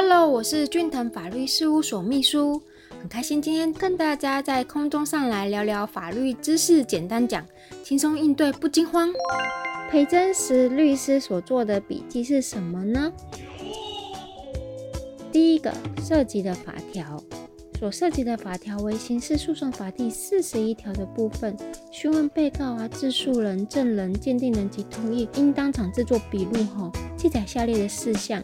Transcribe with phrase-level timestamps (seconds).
[0.00, 2.62] Hello，我是俊腾法律事务所秘书，
[3.00, 7.44] 很开心今天跟大家在空中上来聊聊法律知识，简单讲，
[7.82, 9.12] 轻松应对不惊慌。
[9.90, 13.12] 裴真实律师所做的笔记是什么呢？
[15.32, 17.20] 第一个涉及的法条，
[17.80, 21.56] 所涉及的法条为刑事诉讼法第四十一条的部分，
[21.90, 28.40] 询问被告啊、自诉人、证人、鉴定人及同意，应当场制作笔录后，记载下列的事项。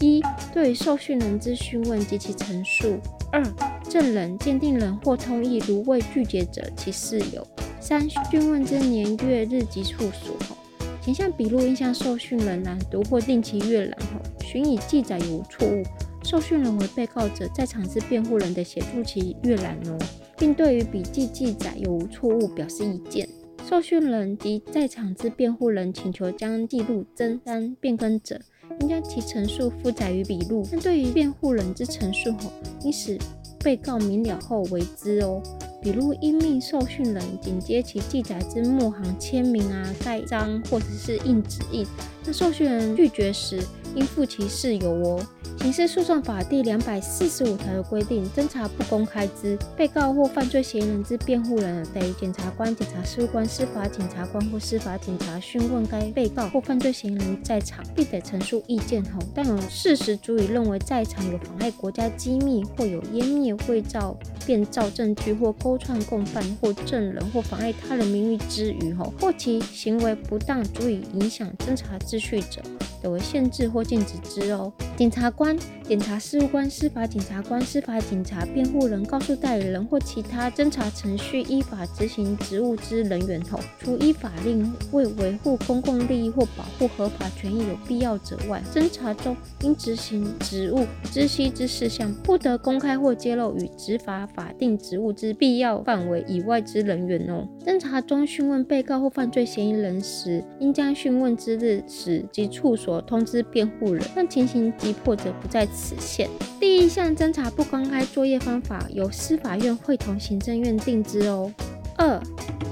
[0.00, 0.22] 一、
[0.52, 2.98] 对于受讯人之讯问及其陈述；
[3.32, 3.42] 二、
[3.88, 7.42] 证人、鉴定人或同意如未拒绝者，其事由；
[7.80, 10.56] 三、讯问之年月日及处所后，
[11.00, 15.82] 前项笔录应向受讯人朗读或定期阅览后，询以记载有无错误，
[16.22, 19.98] 受讯人为被告者，在场之辩护人的协助其阅览哦，
[20.36, 23.28] 并对于笔记记载有无错误表示意见。
[23.66, 28.38] 受讯人及在场之辩护人请求将记录增删变更者。
[28.80, 32.52] 应将其陈述附载于笔录，但对于辩护人之陈述后，
[32.82, 33.18] 应使
[33.60, 35.42] 被告明了后为之哦。
[35.80, 41.86] 笔录应命受讯人紧接其记载之末行签名啊、盖章或者是印指印。
[42.24, 43.62] 那受讯人拒绝时，
[43.94, 45.26] 应负其事由哦。
[45.64, 72.60] 刑事诉讼法第两百四十五条的规定，侦查不公开之被告或犯罪嫌疑人之辩护人，得检察官、检察事务官、司法检察官或司法警察讯问该被告或犯罪嫌疑人在场，并得陈述意见后，但有事实足以认为在场有妨碍国家机密或有湮灭、伪造、变造证据或勾串共犯或证人或妨碍他人名誉之余后，或其行为不当足以影响侦查秩序者。
[73.02, 74.72] 得为限制或禁止之哦。
[74.96, 97.46] 检察官、检察事务官、司法检察官、司法警察、辩护人、告诉代理人或其他侦查程序依法执行职务之人员后，除依法令为维护公共利益或保护合法权益有必要者外，侦查中应执行职务知悉之事项，不得公开或揭露与执法法定职务之必要范围以外之人员哦。
[97.66, 102.94] 侦查中讯问被告或犯罪嫌疑人时，应将讯问之日时及处所。
[103.06, 106.28] 通知辩护人，但情形急迫者不在此限。
[106.60, 111.50] 第一项侦查不公开作业方法，由司法院会同行政院定之哦。
[111.96, 112.20] 二，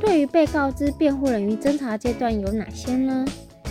[0.00, 3.24] 对于被告之辩护人于侦查阶段有哪些呢？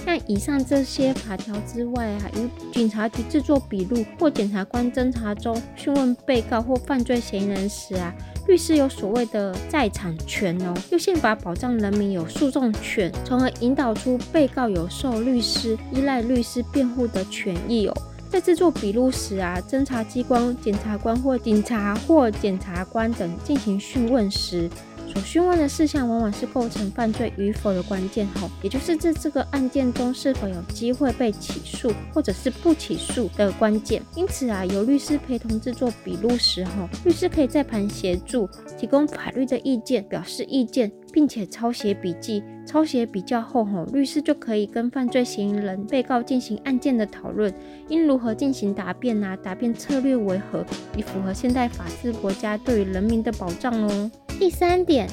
[0.06, 8.14] 像以上这些法条之外啊，与警察局制作笔录或检察官侦查中讯问被告或犯罪嫌疑人时啊。
[8.48, 17.94] 律师有所谓的在场权哦，又宪法保障人民有诉讼权，从而引导出被告有受律师依赖律师辩护的权益哦。
[18.30, 24.70] 在制作笔录时啊，侦查机关检察官或警察或检察官等进行讯问时。
[25.12, 34.02] 所询问的事项往往是构成犯罪与否的关键吼，也就是在这个案件中是否有机会被起诉或者是不起诉的关键。
[34.16, 38.48] 因此啊，有律师陪同制作笔录时候，律师可以在旁协助，
[38.78, 42.44] 提供法律的意见，表示意见，并且抄写笔记。
[42.66, 47.52] 抄写比较后，吼，律师就可以跟犯罪嫌疑人、被告进行案件的讨论，
[47.88, 49.36] 应如何进行答辩啊？
[49.36, 50.64] 答辩策略为何，
[50.96, 54.12] 以符合现代法治国家对于人民的保障哦。
[54.40, 55.06] 第三点，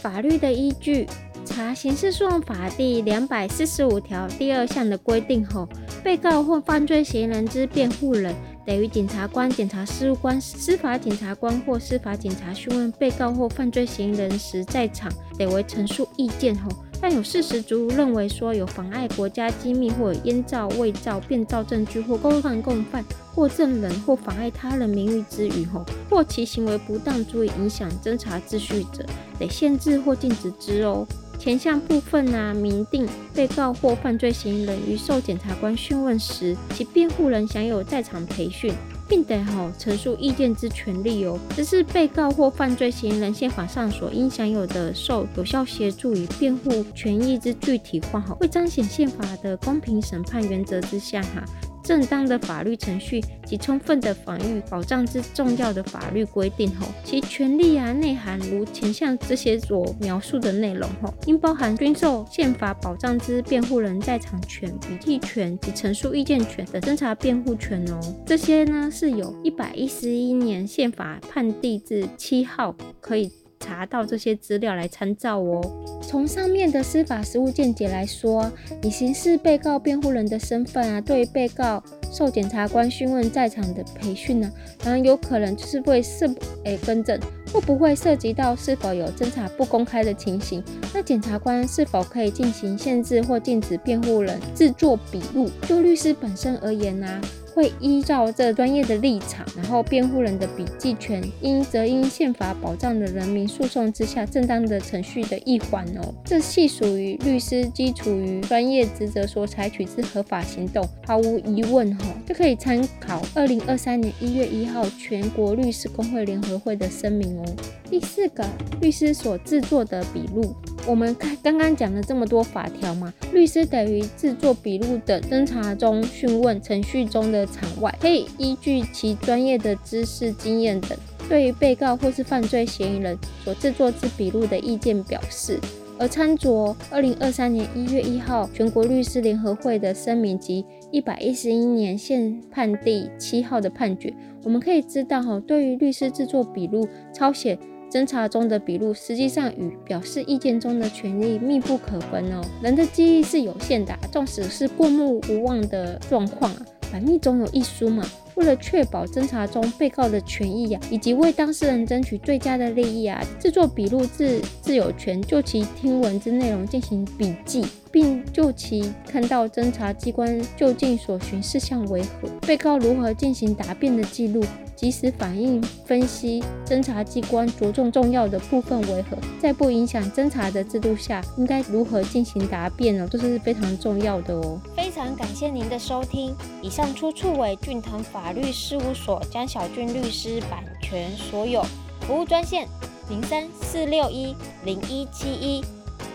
[0.00, 1.06] 法律的依据，
[1.44, 5.68] 查刑事诉讼法第两百四十五条第二项的规定后，
[6.02, 16.70] 被告或犯罪嫌疑人之辩护人，得于检察官、检察事务官、司法检察官或司法警察讯问被告或犯罪嫌疑人时在场，得为陈述意见后。
[17.00, 29.04] 但有事实足认为说有妨碍国家机密或烟造、伪造、变造证据或勾犯共犯或证人或妨碍他人名誉之余吼，或其行为不当足以影响侦查秩序者，
[29.38, 31.06] 得限制或禁止之哦。
[31.38, 38.74] 前项部分啊，明定被告或犯罪嫌疑人于受检察官讯问时，其辩护人享有在场培训。
[39.10, 51.44] 并得好陈述意见之权利哦，这是被告或犯罪嫌疑人宪法上所应享有的受有效协助与辩护权益之具体化哈，为彰显宪法的公平审判原则之下哈。
[51.90, 68.00] 正当的法律程序及充分的防御保障之重要的法律规定后，其权利啊内涵如前项这些所描述的内容后，应包含均受宪法保障之辩护人在场权、笔记权及陈述意见权的侦查辩护权哦。
[68.24, 73.32] 这些呢是有一百一十一年宪法判地至七号可以。
[73.60, 75.60] 查到这些资料来参照哦。
[76.02, 78.50] 从上面的司法实务见解来说，
[78.82, 84.50] 以刑事被告辩护人的身份啊，对被告受检察官讯问在场的培训呢，
[84.82, 86.28] 然后有可能就是会是
[86.64, 87.20] 诶更正，
[87.52, 90.64] 会不会涉及到是否有侦查不公开的情形？
[90.92, 95.48] 那检察官是否可以进行限制或禁止辩护人制作笔录？
[95.68, 97.20] 就律师本身而言呢？
[97.60, 106.14] 会依照这专业的立场，然后辩护人的笔记权，应则因宪法保障的人民诉讼之下正当的程序的一环哦。
[106.24, 117.44] 这系属于律师基础于专业职责所采取之合法行动，毫无疑问哈，就可以参考二零二三年一月一号全国律师工会联合会的声明哦。
[117.90, 118.42] 第四个，
[118.80, 120.54] 律师所制作的笔录。
[120.86, 130.98] 我们看刚刚讲了这么多法条嘛，律师等于制作笔录的侦查中、讯问程序中的场外，可以依据其专业的知识、经验等，
[131.28, 135.60] 对于被告或是犯罪嫌疑人所制作之笔录的意见表示。
[135.98, 144.12] 而参酌二零二三年一月一号全国律师联合会的声明及一百一十一年宪判第七号的判决，
[144.42, 147.58] 我们可以知道哈，对于律师制作笔录、抄写。
[147.90, 152.40] 侦查中的笔录实际上与表示意见中的权利密不可分哦。
[152.62, 158.04] 人的记忆是有限的，纵使是过目无忘的状况啊，百密总有一疏嘛。
[158.36, 174.42] 为了确保侦查中被告的权益呀，以及为当事人争取最佳的利益啊，制作笔录自自有权就其听闻之内容进行笔记，并就其看到侦查机关究竟所寻事项为何，被告如何进行答辩的记录。
[174.80, 183.06] 及时反应分析侦查机关着重重要的部分为何，在不影响侦查的制度下，应该如何进行答辩呢？
[183.10, 184.58] 这是非常重要的哦。
[184.74, 191.62] 非常感谢您的收听，以上出处为俊腾法律事务所江小俊律师版权所有，
[192.06, 192.66] 服务专线
[193.10, 194.34] 零三四六一
[194.64, 195.62] 零一七一，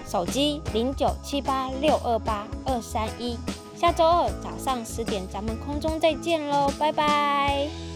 [0.10, 3.38] 手机零九七八六二八二三一。
[3.80, 7.95] 下周二早上十点，咱们空中再见喽，拜拜。